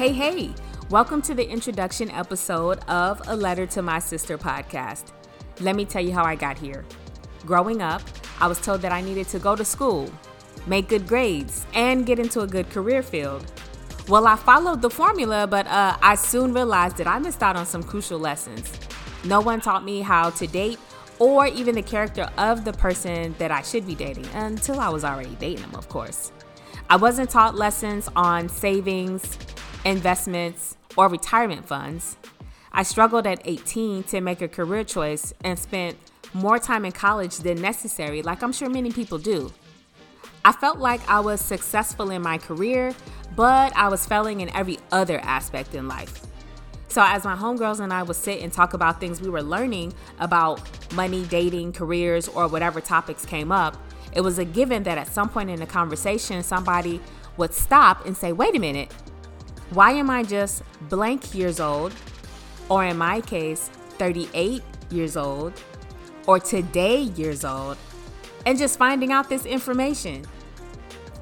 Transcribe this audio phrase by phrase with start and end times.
[0.00, 0.54] Hey, hey,
[0.88, 5.12] welcome to the introduction episode of A Letter to My Sister podcast.
[5.60, 6.86] Let me tell you how I got here.
[7.44, 8.00] Growing up,
[8.40, 10.10] I was told that I needed to go to school,
[10.66, 13.44] make good grades, and get into a good career field.
[14.08, 17.66] Well, I followed the formula, but uh, I soon realized that I missed out on
[17.66, 18.72] some crucial lessons.
[19.26, 20.78] No one taught me how to date
[21.18, 25.04] or even the character of the person that I should be dating until I was
[25.04, 26.32] already dating them, of course.
[26.88, 29.36] I wasn't taught lessons on savings,
[29.84, 32.16] investments, or retirement funds.
[32.72, 35.96] I struggled at 18 to make a career choice and spent
[36.32, 39.52] more time in college than necessary, like I'm sure many people do.
[40.44, 42.94] I felt like I was successful in my career,
[43.36, 46.26] but I was failing in every other aspect in life.
[46.88, 49.92] So, as my homegirls and I would sit and talk about things we were learning
[50.18, 50.60] about
[50.94, 53.76] money, dating, careers, or whatever topics came up,
[54.12, 57.00] it was a given that at some point in the conversation, somebody
[57.36, 58.92] would stop and say, Wait a minute,
[59.70, 61.94] why am I just blank years old,
[62.68, 65.52] or in my case, 38 years old,
[66.26, 67.76] or today years old,
[68.46, 70.24] and just finding out this information?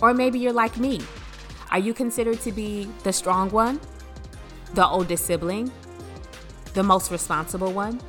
[0.00, 1.00] Or maybe you're like me.
[1.70, 3.80] Are you considered to be the strong one,
[4.74, 5.72] the oldest sibling,
[6.74, 8.00] the most responsible one?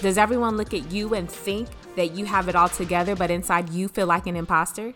[0.00, 3.70] Does everyone look at you and think that you have it all together, but inside
[3.70, 4.92] you feel like an imposter?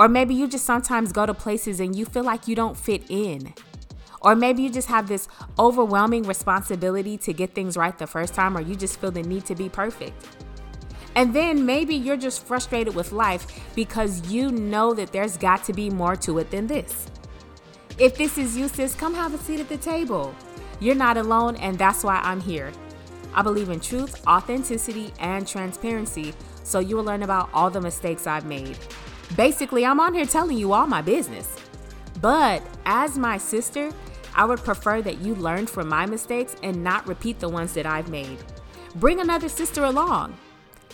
[0.00, 3.02] Or maybe you just sometimes go to places and you feel like you don't fit
[3.10, 3.52] in.
[4.22, 8.56] Or maybe you just have this overwhelming responsibility to get things right the first time,
[8.56, 10.26] or you just feel the need to be perfect.
[11.16, 15.74] And then maybe you're just frustrated with life because you know that there's got to
[15.74, 17.06] be more to it than this.
[17.98, 20.34] If this is you, sis, come have a seat at the table.
[20.80, 22.72] You're not alone, and that's why I'm here.
[23.34, 26.32] I believe in truth, authenticity, and transparency,
[26.64, 28.78] so you will learn about all the mistakes I've made.
[29.36, 31.56] Basically, I'm on here telling you all my business.
[32.20, 33.90] But as my sister,
[34.34, 37.86] I would prefer that you learn from my mistakes and not repeat the ones that
[37.86, 38.38] I've made.
[38.96, 40.36] Bring another sister along.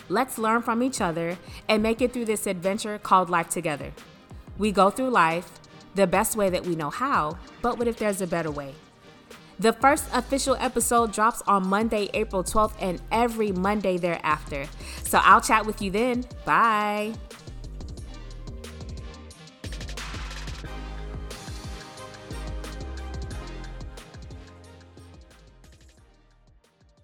[0.09, 1.37] Let's learn from each other
[1.67, 3.91] and make it through this adventure called life together.
[4.57, 5.51] We go through life
[5.95, 8.75] the best way that we know how, but what if there's a better way?
[9.59, 14.67] The first official episode drops on Monday, April 12th, and every Monday thereafter.
[15.03, 16.25] So I'll chat with you then.
[16.45, 17.13] Bye.